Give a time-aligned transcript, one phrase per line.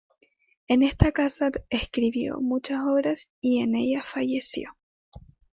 [0.67, 4.75] En esta casa escribió muchas obras y en ella falleció.